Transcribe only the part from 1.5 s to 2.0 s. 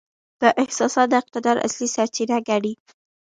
اصلي